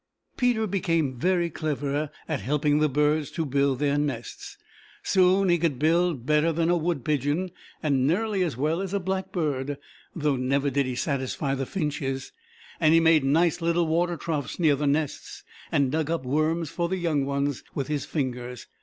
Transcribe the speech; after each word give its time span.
Peter 0.35 0.65
became 0.65 1.13
very 1.13 1.47
clever 1.47 2.09
at 2.27 2.41
helping 2.41 2.79
the 2.79 2.89
birds 2.89 3.29
to 3.29 3.45
build 3.45 3.77
their 3.77 3.99
nests; 3.99 4.57
soon 5.03 5.47
he 5.47 5.59
could 5.59 5.77
build 5.77 6.25
better 6.25 6.51
than 6.51 6.71
a 6.71 6.75
wood 6.75 7.05
pigeon, 7.05 7.51
and 7.83 8.07
nearly 8.07 8.41
as 8.41 8.57
well 8.57 8.81
as 8.81 8.95
a 8.95 8.99
blackbird, 8.99 9.77
though 10.15 10.35
never 10.37 10.71
did 10.71 10.87
he 10.87 10.95
satisfy 10.95 11.53
the 11.53 11.67
finches, 11.67 12.31
and 12.79 12.95
he 12.95 12.99
made 12.99 13.23
nice 13.23 13.61
little 13.61 13.85
water 13.85 14.17
troughs 14.17 14.57
near 14.57 14.75
the 14.75 14.87
nests 14.87 15.43
and 15.71 15.91
dug 15.91 16.09
up 16.09 16.25
worms 16.25 16.71
for 16.71 16.89
the 16.89 16.97
young 16.97 17.23
ones 17.23 17.63
with 17.75 17.87
his 17.87 18.03
fingers. 18.03 18.65